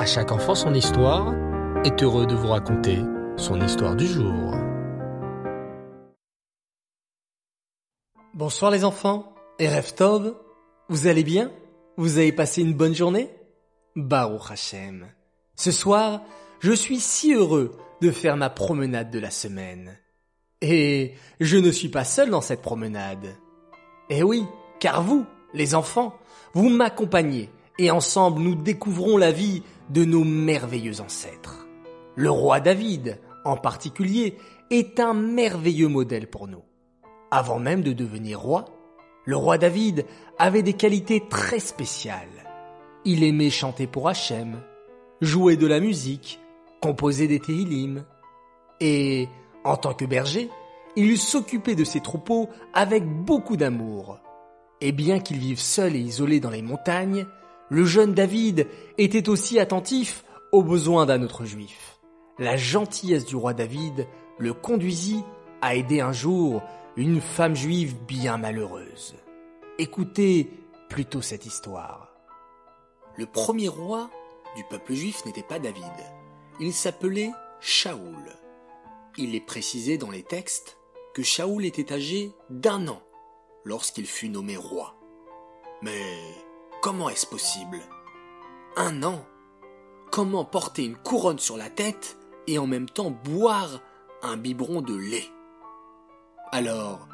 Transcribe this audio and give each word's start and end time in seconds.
À 0.00 0.06
chaque 0.06 0.32
enfant 0.32 0.54
son 0.54 0.72
histoire 0.72 1.34
est 1.84 2.02
heureux 2.02 2.26
de 2.26 2.34
vous 2.34 2.48
raconter 2.48 3.00
son 3.36 3.60
histoire 3.60 3.94
du 3.94 4.06
jour. 4.06 4.54
Bonsoir 8.32 8.70
les 8.70 8.86
enfants, 8.86 9.34
et 9.58 9.68
Tov, 9.94 10.34
vous 10.88 11.06
allez 11.06 11.22
bien? 11.22 11.52
Vous 11.98 12.16
avez 12.16 12.32
passé 12.32 12.62
une 12.62 12.72
bonne 12.72 12.94
journée? 12.94 13.28
Baruch 13.94 14.50
Hashem. 14.50 15.06
Ce 15.54 15.70
soir, 15.70 16.22
je 16.60 16.72
suis 16.72 16.98
si 16.98 17.34
heureux 17.34 17.76
de 18.00 18.10
faire 18.10 18.38
ma 18.38 18.48
promenade 18.48 19.10
de 19.10 19.18
la 19.18 19.30
semaine. 19.30 19.98
Et 20.62 21.12
je 21.40 21.58
ne 21.58 21.70
suis 21.70 21.90
pas 21.90 22.04
seul 22.04 22.30
dans 22.30 22.40
cette 22.40 22.62
promenade. 22.62 23.36
Eh 24.08 24.22
oui, 24.22 24.46
car 24.78 25.02
vous, 25.02 25.26
les 25.52 25.74
enfants, 25.74 26.14
vous 26.54 26.70
m'accompagnez 26.70 27.50
et 27.78 27.90
ensemble 27.90 28.40
nous 28.40 28.54
découvrons 28.54 29.18
la 29.18 29.30
vie 29.30 29.62
de 29.90 30.04
nos 30.04 30.24
merveilleux 30.24 31.00
ancêtres. 31.00 31.66
Le 32.16 32.30
roi 32.30 32.60
David, 32.60 33.18
en 33.44 33.56
particulier, 33.56 34.36
est 34.70 35.00
un 35.00 35.14
merveilleux 35.14 35.88
modèle 35.88 36.28
pour 36.28 36.48
nous. 36.48 36.62
Avant 37.30 37.58
même 37.58 37.82
de 37.82 37.92
devenir 37.92 38.40
roi, 38.40 38.66
le 39.24 39.36
roi 39.36 39.58
David 39.58 40.06
avait 40.38 40.62
des 40.62 40.72
qualités 40.72 41.22
très 41.28 41.60
spéciales. 41.60 42.48
Il 43.04 43.22
aimait 43.22 43.50
chanter 43.50 43.86
pour 43.86 44.08
Hachem, 44.08 44.60
jouer 45.20 45.56
de 45.56 45.66
la 45.66 45.80
musique, 45.80 46.40
composer 46.80 47.28
des 47.28 47.40
Tehillim. 47.40 48.04
Et, 48.80 49.28
en 49.64 49.76
tant 49.76 49.94
que 49.94 50.04
berger, 50.04 50.48
il 50.96 51.18
s'occupait 51.18 51.74
de 51.74 51.84
ses 51.84 52.00
troupeaux 52.00 52.48
avec 52.72 53.04
beaucoup 53.06 53.56
d'amour. 53.56 54.18
Et 54.80 54.92
bien 54.92 55.20
qu'il 55.20 55.38
vive 55.38 55.60
seul 55.60 55.94
et 55.94 56.00
isolé 56.00 56.40
dans 56.40 56.50
les 56.50 56.62
montagnes, 56.62 57.26
le 57.70 57.84
jeune 57.84 58.14
David 58.14 58.66
était 58.98 59.28
aussi 59.28 59.58
attentif 59.60 60.24
aux 60.50 60.64
besoins 60.64 61.06
d'un 61.06 61.22
autre 61.22 61.44
juif. 61.44 62.00
La 62.38 62.56
gentillesse 62.56 63.24
du 63.24 63.36
roi 63.36 63.54
David 63.54 64.08
le 64.38 64.52
conduisit 64.52 65.22
à 65.62 65.76
aider 65.76 66.00
un 66.00 66.12
jour 66.12 66.62
une 66.96 67.20
femme 67.20 67.54
juive 67.54 67.94
bien 68.06 68.38
malheureuse. 68.38 69.14
Écoutez 69.78 70.50
plutôt 70.88 71.22
cette 71.22 71.46
histoire. 71.46 72.12
Le 73.16 73.26
premier 73.26 73.68
roi 73.68 74.10
du 74.56 74.64
peuple 74.64 74.94
juif 74.94 75.24
n'était 75.24 75.44
pas 75.44 75.60
David. 75.60 75.84
Il 76.58 76.72
s'appelait 76.72 77.30
Shaoul. 77.60 78.36
Il 79.16 79.36
est 79.36 79.46
précisé 79.46 79.96
dans 79.96 80.10
les 80.10 80.24
textes 80.24 80.76
que 81.14 81.22
Shaoul 81.22 81.64
était 81.64 81.92
âgé 81.92 82.32
d'un 82.48 82.88
an 82.88 83.00
lorsqu'il 83.64 84.06
fut 84.06 84.28
nommé 84.28 84.56
roi. 84.56 84.96
Mais 85.82 86.16
comment 86.80 87.08
est-ce 87.08 87.26
possible? 87.26 87.80
Un 88.76 89.02
an? 89.02 89.24
Comment 90.10 90.44
porter 90.44 90.84
une 90.84 90.96
couronne 90.96 91.38
sur 91.38 91.56
la 91.56 91.70
tête 91.70 92.18
et 92.46 92.58
en 92.58 92.66
même 92.66 92.88
temps 92.88 93.10
boire 93.10 93.80
un 94.22 94.36
biberon 94.36 94.80
de 94.82 94.96
lait? 94.96 95.28
Alors, 96.52 97.06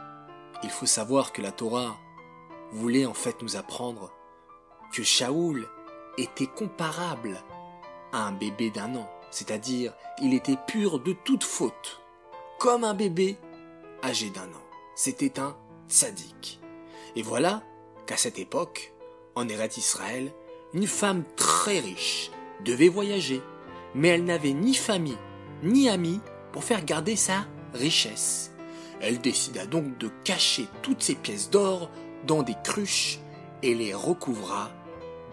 il 0.62 0.70
faut 0.70 0.86
savoir 0.86 1.32
que 1.32 1.42
la 1.42 1.52
Torah 1.52 1.96
voulait 2.72 3.06
en 3.06 3.14
fait 3.14 3.42
nous 3.42 3.56
apprendre 3.56 4.12
que 4.92 5.02
Shaoul 5.02 5.68
était 6.16 6.46
comparable 6.46 7.36
à 8.12 8.26
un 8.26 8.32
bébé 8.32 8.70
d'un 8.70 8.94
an, 8.96 9.10
c'est-à-dire 9.30 9.92
il 10.22 10.32
était 10.32 10.58
pur 10.66 11.00
de 11.00 11.12
toute 11.12 11.44
faute, 11.44 12.00
comme 12.58 12.84
un 12.84 12.94
bébé 12.94 13.36
âgé 14.02 14.30
d'un 14.30 14.48
an. 14.48 14.62
C'était 14.94 15.38
un 15.38 15.56
sadique. 15.88 16.60
Et 17.14 17.22
voilà 17.22 17.62
qu'à 18.06 18.16
cette 18.16 18.38
époque, 18.38 18.94
en 19.36 19.48
Eretz 19.48 19.76
Israël, 19.76 20.32
une 20.74 20.86
femme 20.86 21.22
très 21.36 21.78
riche 21.78 22.30
devait 22.64 22.88
voyager, 22.88 23.40
mais 23.94 24.08
elle 24.08 24.24
n'avait 24.24 24.52
ni 24.52 24.74
famille 24.74 25.18
ni 25.62 25.88
amis 25.88 26.20
pour 26.52 26.64
faire 26.64 26.84
garder 26.84 27.16
sa 27.16 27.46
richesse. 27.74 28.52
Elle 29.00 29.20
décida 29.20 29.66
donc 29.66 29.98
de 29.98 30.10
cacher 30.24 30.66
toutes 30.82 31.02
ses 31.02 31.14
pièces 31.14 31.50
d'or 31.50 31.90
dans 32.26 32.42
des 32.42 32.56
cruches 32.64 33.18
et 33.62 33.74
les 33.74 33.94
recouvra 33.94 34.70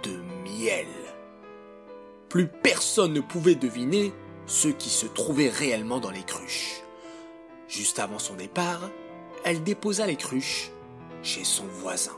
de 0.04 0.12
miel. 0.44 0.88
Plus 2.30 2.48
personne 2.48 3.14
ne 3.14 3.22
pouvait 3.22 3.56
deviner 3.56 4.14
ce 4.46 4.68
qui 4.68 4.90
se 4.90 5.06
trouvait 5.06 5.50
réellement 5.50 6.00
dans 6.00 6.12
les 6.12 6.24
cruches. 6.24 6.82
Juste 7.68 8.00
avant 8.00 8.20
son 8.20 8.36
départ, 8.36 8.90
elle 9.46 9.64
déposa 9.64 10.06
les 10.06 10.16
cruches 10.16 10.72
chez 11.22 11.44
son 11.44 11.66
voisin. 11.66 12.18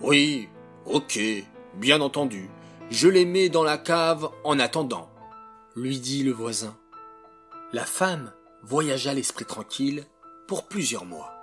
Oui, 0.00 0.48
ok, 0.88 1.20
bien 1.74 2.00
entendu, 2.00 2.48
je 2.90 3.08
les 3.08 3.24
mets 3.24 3.48
dans 3.48 3.62
la 3.62 3.78
cave 3.78 4.30
en 4.44 4.58
attendant, 4.58 5.10
lui 5.76 6.00
dit 6.00 6.22
le 6.22 6.32
voisin. 6.32 6.76
La 7.72 7.84
femme 7.84 8.32
voyagea 8.62 9.12
l'esprit 9.12 9.44
tranquille 9.44 10.04
pour 10.46 10.66
plusieurs 10.66 11.04
mois. 11.04 11.34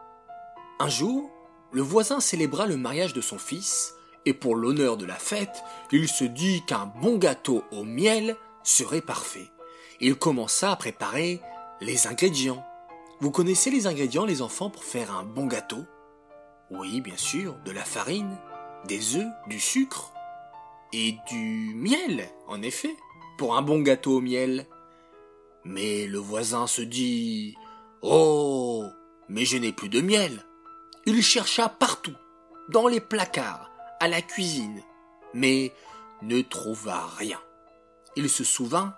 Un 0.80 0.90
jour, 0.90 1.30
le 1.72 1.82
voisin 1.82 2.20
célébra 2.20 2.66
le 2.66 2.78
mariage 2.78 3.14
de 3.14 3.22
son 3.22 3.38
fils, 3.38 3.94
et 4.26 4.34
pour 4.34 4.56
l'honneur 4.56 4.98
de 4.98 5.06
la 5.06 5.16
fête, 5.16 5.64
il 5.92 6.08
se 6.08 6.24
dit 6.24 6.64
qu'un 6.66 6.92
bon 7.02 7.18
gâteau 7.18 7.64
au 7.72 7.84
miel 7.84 8.36
serait 8.64 9.02
parfait. 9.02 9.52
Il 10.02 10.16
commença 10.16 10.72
à 10.72 10.76
préparer 10.76 11.42
les 11.80 12.08
ingrédients. 12.08 12.66
Vous 13.22 13.32
connaissez 13.32 13.70
les 13.70 13.86
ingrédients, 13.86 14.26
les 14.26 14.42
enfants, 14.42 14.72
pour 14.72 14.84
faire 14.84 15.16
un 15.16 15.24
bon 15.24 15.46
gâteau? 15.46 15.86
Oui, 16.72 17.02
bien 17.02 17.18
sûr, 17.18 17.56
de 17.64 17.72
la 17.72 17.84
farine, 17.84 18.36
des 18.88 19.16
œufs, 19.16 19.32
du 19.48 19.60
sucre 19.60 20.12
et 20.94 21.16
du 21.30 21.74
miel, 21.76 22.30
en 22.48 22.62
effet, 22.62 22.96
pour 23.38 23.56
un 23.56 23.62
bon 23.62 23.82
gâteau 23.82 24.18
au 24.18 24.22
miel. 24.22 24.68
Mais 25.64 26.06
le 26.06 26.20
voisin 26.20 26.68
se 26.68 26.82
dit 26.82 27.56
Oh, 28.02 28.86
mais 29.28 29.46
je 29.46 29.58
n'ai 29.58 29.72
plus 29.72 29.90
de 29.90 30.02
miel. 30.02 30.46
Il 31.06 31.22
chercha 31.22 31.70
partout, 31.70 32.16
dans 32.70 32.88
les 32.88 33.02
placards, 33.02 33.70
à 34.00 34.08
la 34.08 34.22
cuisine, 34.22 34.82
mais 35.34 35.72
ne 36.22 36.42
trouva 36.42 37.08
rien. 37.18 37.40
Il 38.16 38.30
se 38.30 38.44
souvint 38.44 38.94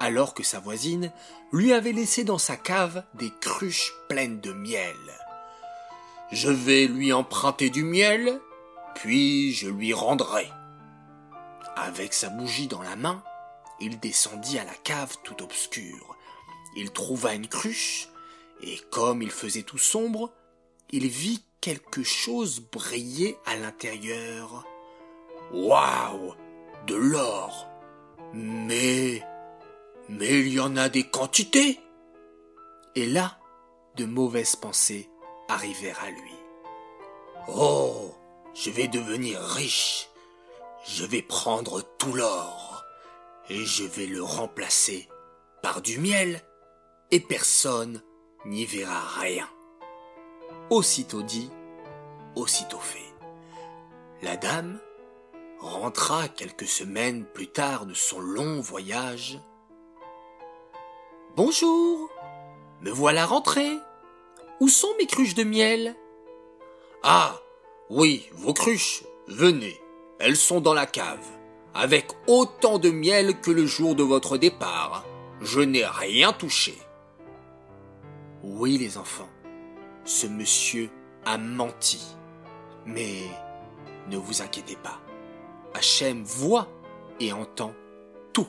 alors 0.00 0.34
que 0.34 0.42
sa 0.42 0.60
voisine 0.60 1.12
lui 1.52 1.72
avait 1.72 1.92
laissé 1.92 2.24
dans 2.24 2.38
sa 2.38 2.56
cave 2.56 3.02
des 3.14 3.32
cruches 3.40 3.92
pleines 4.08 4.40
de 4.40 4.52
miel. 4.52 4.96
Je 6.30 6.50
vais 6.50 6.86
lui 6.86 7.12
emprunter 7.12 7.70
du 7.70 7.82
miel, 7.82 8.40
puis 8.98 9.52
je 9.52 9.68
lui 9.68 9.94
rendrai. 9.94 10.50
Avec 11.76 12.12
sa 12.12 12.28
bougie 12.28 12.66
dans 12.66 12.82
la 12.82 12.96
main, 12.96 13.22
il 13.80 14.00
descendit 14.00 14.58
à 14.58 14.64
la 14.64 14.74
cave 14.74 15.16
tout 15.22 15.40
obscure. 15.42 16.16
Il 16.76 16.90
trouva 16.90 17.34
une 17.34 17.46
cruche, 17.46 18.08
et 18.60 18.76
comme 18.90 19.22
il 19.22 19.30
faisait 19.30 19.62
tout 19.62 19.78
sombre, 19.78 20.32
il 20.90 21.06
vit 21.06 21.44
quelque 21.60 22.02
chose 22.02 22.60
briller 22.60 23.38
à 23.46 23.56
l'intérieur. 23.56 24.64
Waouh 25.52 26.34
De 26.86 26.96
l'or 26.96 27.68
Mais 28.34 29.22
mais 30.08 30.40
il 30.40 30.48
y 30.48 30.60
en 30.60 30.76
a 30.76 30.88
des 30.88 31.04
quantités. 31.04 31.80
Et 32.94 33.06
là, 33.06 33.38
de 33.96 34.06
mauvaises 34.06 34.56
pensées 34.56 35.08
arrivèrent 35.48 36.02
à 36.02 36.10
lui. 36.10 36.34
Oh, 37.54 38.14
je 38.60 38.70
vais 38.70 38.88
devenir 38.88 39.40
riche. 39.40 40.08
Je 40.84 41.04
vais 41.04 41.22
prendre 41.22 41.82
tout 41.98 42.12
l'or 42.12 42.84
et 43.48 43.64
je 43.64 43.84
vais 43.84 44.06
le 44.06 44.22
remplacer 44.22 45.08
par 45.62 45.80
du 45.80 45.98
miel 45.98 46.42
et 47.10 47.20
personne 47.20 48.02
n'y 48.46 48.64
verra 48.64 49.00
rien. 49.20 49.48
Aussitôt 50.70 51.22
dit, 51.22 51.50
aussitôt 52.34 52.80
fait. 52.80 53.12
La 54.22 54.36
dame 54.36 54.80
rentra 55.60 56.28
quelques 56.28 56.66
semaines 56.66 57.24
plus 57.24 57.48
tard 57.48 57.86
de 57.86 57.94
son 57.94 58.20
long 58.20 58.60
voyage 58.60 59.38
Bonjour. 61.36 62.10
Me 62.80 62.90
voilà 62.90 63.26
rentré. 63.26 63.78
Où 64.60 64.68
sont 64.68 64.92
mes 64.98 65.06
cruches 65.06 65.34
de 65.34 65.44
miel? 65.44 65.94
Ah, 67.04 67.40
oui, 67.90 68.28
vos 68.34 68.52
cruches, 68.52 69.02
venez. 69.28 69.80
Elles 70.18 70.36
sont 70.36 70.60
dans 70.60 70.74
la 70.74 70.84
cave, 70.84 71.24
avec 71.74 72.08
autant 72.26 72.78
de 72.78 72.90
miel 72.90 73.40
que 73.40 73.50
le 73.50 73.64
jour 73.64 73.94
de 73.94 74.02
votre 74.02 74.36
départ. 74.36 75.06
Je 75.40 75.60
n'ai 75.60 75.86
rien 75.86 76.34
touché. 76.34 76.76
Oui, 78.42 78.76
les 78.76 78.98
enfants, 78.98 79.28
ce 80.04 80.26
monsieur 80.26 80.90
a 81.24 81.38
menti. 81.38 82.04
Mais 82.84 83.22
ne 84.10 84.18
vous 84.18 84.42
inquiétez 84.42 84.76
pas. 84.76 85.00
Hachem 85.72 86.24
voit 86.24 86.68
et 87.20 87.32
entend 87.32 87.72
tout. 88.34 88.48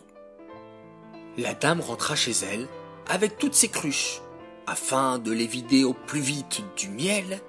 La 1.37 1.53
dame 1.53 1.79
rentra 1.79 2.15
chez 2.15 2.33
elle 2.51 2.67
avec 3.07 3.37
toutes 3.37 3.53
ses 3.53 3.69
cruches, 3.69 4.21
afin 4.67 5.17
de 5.17 5.31
les 5.31 5.47
vider 5.47 5.85
au 5.85 5.93
plus 5.93 6.19
vite 6.19 6.61
du 6.75 6.89
miel 6.89 7.41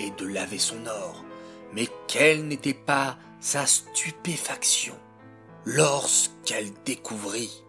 et 0.00 0.10
de 0.10 0.26
laver 0.26 0.58
son 0.58 0.86
or. 0.86 1.24
Mais 1.72 1.88
quelle 2.06 2.46
n'était 2.46 2.74
pas 2.74 3.18
sa 3.40 3.66
stupéfaction 3.66 4.94
lorsqu'elle 5.64 6.72
découvrit 6.84 7.62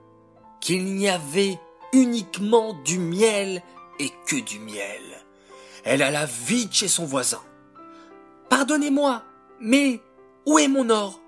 qu'il 0.62 0.96
n'y 0.96 1.10
avait 1.10 1.60
uniquement 1.94 2.74
du 2.86 3.00
miel 3.00 3.62
et 4.00 4.10
que 4.26 4.38
du 4.38 4.60
miel. 4.60 5.02
Elle 5.84 6.02
alla 6.02 6.26
vite 6.26 6.74
chez 6.74 6.88
son 6.88 7.06
voisin. 7.06 7.42
Pardonnez-moi, 8.50 9.24
mais 9.60 10.02
où 10.46 10.60
est 10.60 10.68
mon 10.68 10.90
or 10.90 11.20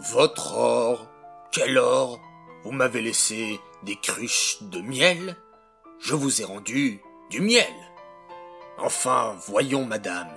Votre 0.00 0.54
or 0.56 1.06
Quel 1.52 1.78
or? 1.78 2.20
Vous 2.64 2.72
m'avez 2.72 3.00
laissé 3.02 3.60
des 3.84 3.96
cruches 3.96 4.58
de 4.62 4.80
miel 4.80 5.36
Je 6.00 6.14
vous 6.14 6.40
ai 6.40 6.44
rendu 6.44 7.00
du 7.30 7.40
miel. 7.40 7.72
Enfin, 8.80 9.36
voyons, 9.46 9.84
madame. 9.84 10.32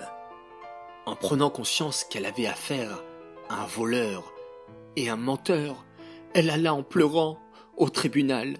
En 1.05 1.15
prenant 1.15 1.51
conscience 1.51 2.03
qu'elle 2.03 2.25
avait 2.25 2.47
affaire 2.47 3.03
à 3.49 3.63
un 3.63 3.67
voleur 3.67 4.33
et 4.95 5.09
un 5.09 5.15
menteur, 5.15 5.85
elle 6.33 6.49
alla 6.49 6.73
en 6.73 6.83
pleurant 6.83 7.39
au 7.77 7.89
tribunal. 7.89 8.57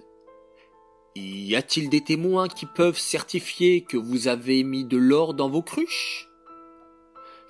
Y 1.16 1.56
a-t-il 1.56 1.90
des 1.90 2.02
témoins 2.02 2.48
qui 2.48 2.64
peuvent 2.64 2.98
certifier 2.98 3.82
que 3.82 3.96
vous 3.96 4.28
avez 4.28 4.62
mis 4.62 4.84
de 4.84 4.96
l'or 4.96 5.34
dans 5.34 5.50
vos 5.50 5.62
cruches? 5.62 6.28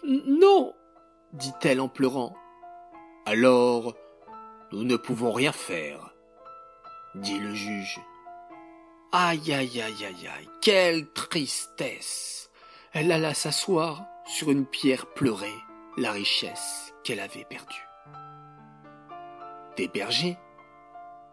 Non, 0.04 0.74
dit-elle 1.32 1.80
en 1.80 1.88
pleurant. 1.88 2.34
Alors, 3.26 3.94
nous 4.72 4.84
ne 4.84 4.96
pouvons 4.96 5.32
rien 5.32 5.52
faire, 5.52 6.14
dit 7.14 7.38
le 7.38 7.54
juge. 7.54 8.00
Aïe, 9.14 9.52
aïe, 9.52 9.82
aïe, 9.82 10.06
aïe, 10.06 10.26
aïe, 10.26 10.48
quelle 10.62 11.06
tristesse. 11.12 12.50
Elle 12.94 13.12
alla 13.12 13.34
s'asseoir 13.34 14.06
sur 14.24 14.50
une 14.50 14.64
pierre 14.64 15.04
pleurer 15.12 15.52
la 15.98 16.12
richesse 16.12 16.94
qu'elle 17.04 17.20
avait 17.20 17.44
perdue. 17.44 17.86
Des 19.76 19.88
bergers 19.88 20.38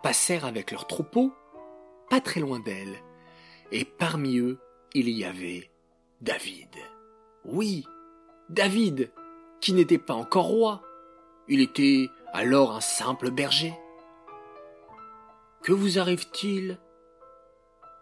passèrent 0.04 0.44
avec 0.44 0.72
leurs 0.72 0.88
troupeaux 0.88 1.34
pas 2.10 2.20
très 2.20 2.42
loin 2.42 2.60
d'elle, 2.60 3.02
et 3.72 3.86
parmi 3.86 4.40
eux 4.40 4.60
il 4.94 5.10
y 5.10 5.24
avait 5.24 5.72
David. 6.20 6.76
Oui, 7.46 7.86
David, 8.50 9.10
qui 9.62 9.72
n'était 9.72 9.98
pas 9.98 10.16
encore 10.16 10.48
roi. 10.48 10.82
Il 11.48 11.62
était 11.62 12.10
alors 12.34 12.74
un 12.74 12.82
simple 12.82 13.32
berger. 13.32 13.74
Que 15.64 15.72
vous 15.72 15.98
arrive-t-il 15.98 16.78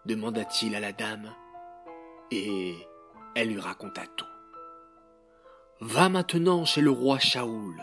demanda-t-il 0.08 0.74
à 0.74 0.80
la 0.80 0.92
dame, 0.92 1.34
et 2.30 2.74
elle 3.36 3.50
lui 3.50 3.60
raconta 3.60 4.06
tout. 4.16 4.24
Va 5.80 6.08
maintenant 6.08 6.64
chez 6.64 6.80
le 6.80 6.90
roi 6.90 7.18
Shaoul 7.18 7.76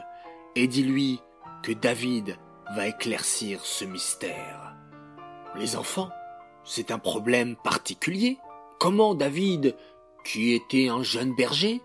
et 0.56 0.68
dis-lui 0.68 1.22
que 1.64 1.72
David 1.72 2.36
va 2.76 2.88
éclaircir 2.88 3.64
ce 3.64 3.86
mystère. 3.86 4.76
Les 5.56 5.78
enfants, 5.78 6.10
c'est 6.64 6.92
un 6.92 6.98
problème 6.98 7.56
particulier. 7.64 8.38
Comment 8.80 9.14
David, 9.14 9.76
qui 10.26 10.54
était 10.54 10.90
un 10.90 11.04
jeune 11.04 11.36
berger, 11.36 11.82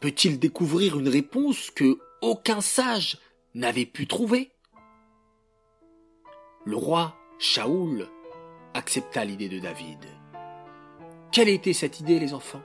peut-il 0.00 0.40
découvrir 0.40 0.98
une 0.98 1.08
réponse 1.08 1.70
que 1.70 1.98
aucun 2.22 2.62
sage 2.62 3.18
n'avait 3.54 3.86
pu 3.86 4.06
trouver? 4.06 4.50
Le 6.64 6.76
roi 6.76 7.14
Shaoul 7.38 8.08
accepta 8.74 9.24
l'idée 9.24 9.48
de 9.48 9.58
David. 9.58 10.04
Quelle 11.30 11.48
était 11.48 11.72
cette 11.72 12.00
idée, 12.00 12.18
les 12.18 12.34
enfants? 12.34 12.62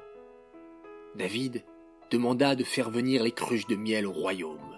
David 1.16 1.64
demanda 2.12 2.56
de 2.56 2.64
faire 2.64 2.90
venir 2.90 3.24
les 3.24 3.32
cruches 3.32 3.68
de 3.68 3.76
miel 3.76 4.06
au 4.06 4.12
royaume 4.12 4.78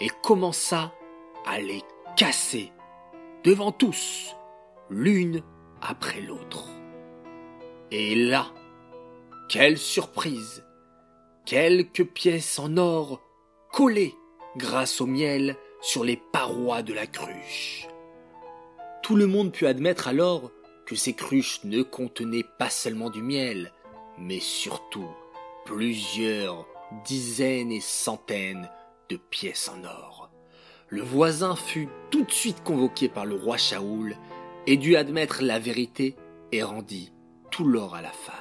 et 0.00 0.10
commença 0.22 0.92
à 1.44 1.60
les 1.60 1.82
casser 2.16 2.72
devant 3.44 3.72
tous, 3.72 4.34
l'une 4.90 5.42
après 5.80 6.20
l'autre. 6.20 6.68
Et 7.90 8.14
là, 8.14 8.46
quelle 9.48 9.78
surprise 9.78 10.64
Quelques 11.44 12.04
pièces 12.04 12.58
en 12.58 12.76
or 12.76 13.20
collées 13.72 14.14
grâce 14.56 15.00
au 15.00 15.06
miel 15.06 15.56
sur 15.80 16.02
les 16.02 16.20
parois 16.32 16.82
de 16.82 16.92
la 16.92 17.06
cruche. 17.06 17.86
Tout 19.02 19.14
le 19.14 19.28
monde 19.28 19.52
put 19.52 19.66
admettre 19.66 20.08
alors 20.08 20.50
que 20.86 20.94
ces 20.94 21.12
cruches 21.12 21.60
ne 21.64 21.82
contenaient 21.82 22.46
pas 22.58 22.70
seulement 22.70 23.10
du 23.10 23.22
miel, 23.22 23.72
mais 24.18 24.40
surtout 24.40 25.10
plusieurs 25.64 26.66
dizaines 27.04 27.72
et 27.72 27.80
centaines 27.80 28.70
de 29.08 29.16
pièces 29.16 29.68
en 29.68 29.84
or. 29.84 30.30
Le 30.88 31.02
voisin 31.02 31.56
fut 31.56 31.88
tout 32.10 32.22
de 32.22 32.30
suite 32.30 32.62
convoqué 32.62 33.08
par 33.08 33.26
le 33.26 33.34
roi 33.34 33.56
Shaoul 33.56 34.16
et 34.68 34.76
dut 34.76 34.96
admettre 34.96 35.42
la 35.42 35.58
vérité 35.58 36.14
et 36.52 36.62
rendit 36.62 37.12
tout 37.50 37.64
l'or 37.64 37.96
à 37.96 38.02
la 38.02 38.12
femme. 38.12 38.34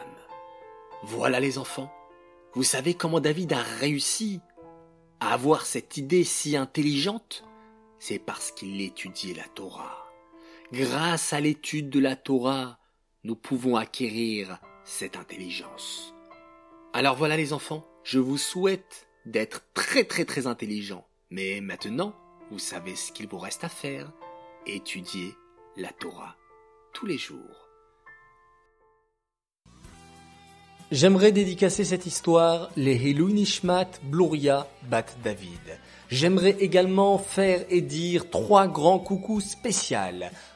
Voilà 1.04 1.40
les 1.40 1.58
enfants. 1.58 1.92
Vous 2.54 2.64
savez 2.64 2.94
comment 2.94 3.20
David 3.20 3.54
a 3.54 3.62
réussi 3.62 4.40
à 5.20 5.34
avoir 5.34 5.66
cette 5.66 5.98
idée 5.98 6.24
si 6.24 6.56
intelligente? 6.56 7.44
C'est 7.98 8.20
parce 8.20 8.52
qu'il 8.52 8.80
étudiait 8.82 9.34
la 9.34 9.48
Torah. 9.56 10.05
Grâce 10.76 11.32
à 11.32 11.40
l'étude 11.40 11.90
de 11.90 12.02
la 12.02 12.18
Torah, 12.18 12.78
nous 13.24 13.38
pouvons 13.38 13.78
acquérir 13.78 14.60
cette 14.84 15.16
intelligence. 15.16 16.14
Alors 16.92 17.16
voilà 17.16 17.38
les 17.38 17.54
enfants, 17.54 17.88
je 18.04 18.20
vous 18.20 18.38
souhaite 18.38 19.08
d'être 19.26 19.64
très 19.74 20.04
très 20.04 20.26
très 20.26 20.48
intelligents. 20.48 21.08
Mais 21.30 21.62
maintenant, 21.62 22.14
vous 22.52 22.60
savez 22.60 22.98
ce 22.98 23.14
qu'il 23.14 23.30
vous 23.30 23.38
reste 23.38 23.64
à 23.64 23.70
faire. 23.70 24.12
Étudier 24.68 25.34
la 25.78 25.94
Torah 25.94 26.36
tous 26.92 27.06
les 27.06 27.18
jours. 27.18 27.70
J'aimerais 30.92 31.32
dédicacer 31.32 31.86
cette 31.86 32.06
histoire 32.06 32.70
les 32.76 32.96
Hilou 32.96 33.30
Nishmat 33.30 33.92
Bluria 34.04 34.68
Bat 34.90 35.06
David. 35.24 35.80
J'aimerais 36.10 36.58
également 36.60 37.18
faire 37.18 37.66
et 37.70 37.82
dire 37.82 38.30
trois 38.30 38.68
grands 38.68 39.00
coucous 39.00 39.42
spéciaux. 39.42 39.98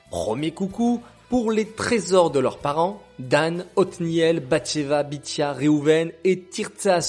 Premier 0.10 0.52
coucou 0.52 1.02
pour 1.30 1.52
les 1.52 1.66
trésors 1.66 2.32
de 2.32 2.40
leurs 2.40 2.58
parents, 2.58 3.00
Dan, 3.20 3.66
Otniel, 3.76 4.40
Batsheva, 4.40 5.04
Bithia, 5.04 5.54
Reuven 5.54 6.12
et 6.24 6.42
Tirtsa 6.42 7.00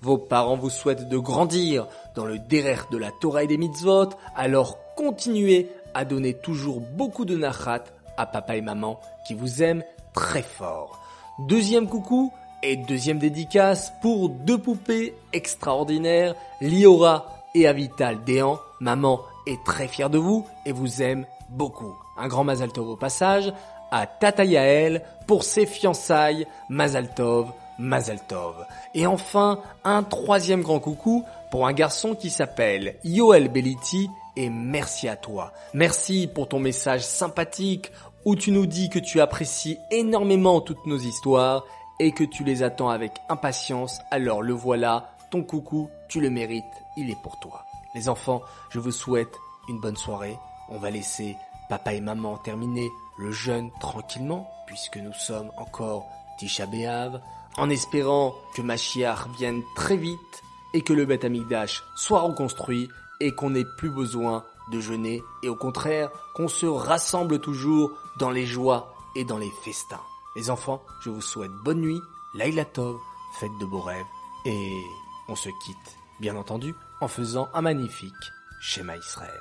Vos 0.00 0.18
parents 0.18 0.56
vous 0.56 0.70
souhaitent 0.70 1.08
de 1.08 1.18
grandir 1.18 1.86
dans 2.16 2.24
le 2.24 2.38
derrière 2.38 2.88
de 2.90 2.96
la 2.96 3.10
Torah 3.20 3.44
et 3.44 3.46
des 3.46 3.58
mitzvot, 3.58 4.08
alors 4.34 4.78
continuez 4.96 5.68
à 5.92 6.06
donner 6.06 6.32
toujours 6.34 6.80
beaucoup 6.80 7.26
de 7.26 7.36
nachat 7.36 7.84
à 8.16 8.26
papa 8.26 8.56
et 8.56 8.62
maman 8.62 8.98
qui 9.26 9.34
vous 9.34 9.62
aiment 9.62 9.84
très 10.14 10.42
fort. 10.42 10.98
Deuxième 11.40 11.88
coucou 11.88 12.32
et 12.62 12.76
deuxième 12.76 13.18
dédicace 13.18 13.92
pour 14.00 14.30
deux 14.30 14.58
poupées 14.58 15.14
extraordinaires, 15.34 16.34
Liora 16.62 17.26
et 17.54 17.66
Avital 17.66 18.24
Déan. 18.24 18.58
Maman 18.80 19.20
est 19.46 19.62
très 19.64 19.88
fière 19.88 20.10
de 20.10 20.18
vous 20.18 20.46
et 20.64 20.72
vous 20.72 21.02
aime 21.02 21.26
beaucoup. 21.50 21.94
Un 22.16 22.28
grand 22.28 22.44
Mazaltov 22.44 22.88
au 22.88 22.96
passage 22.96 23.52
à 23.90 24.06
Tata 24.06 24.44
Yael 24.44 25.02
pour 25.26 25.44
ses 25.44 25.66
fiançailles 25.66 26.46
Mazaltov, 26.68 27.52
Mazaltov. 27.78 28.66
Et 28.94 29.06
enfin, 29.06 29.60
un 29.84 30.02
troisième 30.02 30.62
grand 30.62 30.80
coucou 30.80 31.24
pour 31.50 31.66
un 31.66 31.72
garçon 31.72 32.14
qui 32.14 32.30
s'appelle 32.30 32.96
Yoel 33.04 33.48
Belliti 33.48 34.10
et 34.36 34.50
merci 34.50 35.08
à 35.08 35.16
toi. 35.16 35.52
Merci 35.74 36.28
pour 36.32 36.48
ton 36.48 36.58
message 36.58 37.02
sympathique 37.02 37.92
où 38.24 38.36
tu 38.36 38.50
nous 38.50 38.66
dis 38.66 38.90
que 38.90 38.98
tu 38.98 39.20
apprécies 39.20 39.78
énormément 39.90 40.60
toutes 40.60 40.86
nos 40.86 40.98
histoires 40.98 41.64
et 42.00 42.12
que 42.12 42.24
tu 42.24 42.42
les 42.42 42.62
attends 42.62 42.88
avec 42.88 43.12
impatience. 43.28 44.00
Alors 44.10 44.42
le 44.42 44.52
voilà, 44.52 45.12
ton 45.30 45.42
coucou, 45.42 45.90
tu 46.08 46.20
le 46.20 46.30
mérites, 46.30 46.64
il 46.96 47.10
est 47.10 47.22
pour 47.22 47.38
toi. 47.38 47.64
Les 47.94 48.08
enfants, 48.08 48.42
je 48.70 48.80
vous 48.80 48.92
souhaite 48.92 49.36
une 49.68 49.80
bonne 49.80 49.96
soirée. 49.96 50.36
On 50.68 50.78
va 50.78 50.90
laisser 50.90 51.36
papa 51.68 51.94
et 51.94 52.00
maman 52.00 52.36
terminer 52.38 52.90
le 53.18 53.32
jeûne 53.32 53.70
tranquillement 53.80 54.50
puisque 54.66 54.96
nous 54.96 55.12
sommes 55.12 55.50
encore 55.56 56.06
Tisha 56.38 56.66
B'Av 56.66 57.20
en 57.56 57.70
espérant 57.70 58.34
que 58.54 58.62
Machiach 58.62 59.28
vienne 59.38 59.62
très 59.76 59.96
vite 59.96 60.42
et 60.72 60.82
que 60.82 60.92
le 60.92 61.06
Beth 61.06 61.24
Amikdash 61.24 61.84
soit 61.94 62.20
reconstruit 62.20 62.88
et 63.20 63.34
qu'on 63.34 63.50
n'ait 63.50 63.66
plus 63.78 63.90
besoin 63.90 64.44
de 64.72 64.80
jeûner 64.80 65.22
et 65.42 65.48
au 65.48 65.54
contraire 65.54 66.10
qu'on 66.34 66.48
se 66.48 66.66
rassemble 66.66 67.40
toujours 67.40 67.92
dans 68.18 68.30
les 68.30 68.46
joies 68.46 68.94
et 69.14 69.24
dans 69.24 69.38
les 69.38 69.52
festins. 69.62 70.00
Les 70.36 70.50
enfants, 70.50 70.82
je 71.02 71.10
vous 71.10 71.20
souhaite 71.20 71.52
bonne 71.64 71.80
nuit, 71.80 72.00
Laila 72.34 72.64
Tov, 72.64 72.98
faites 73.38 73.56
de 73.60 73.66
beaux 73.66 73.80
rêves 73.80 74.06
et 74.44 74.82
on 75.28 75.36
se 75.36 75.48
quitte, 75.64 75.96
bien 76.20 76.36
entendu, 76.36 76.74
en 77.00 77.08
faisant 77.08 77.48
un 77.54 77.62
magnifique 77.62 78.12
schéma 78.60 78.96
Israël. 78.96 79.40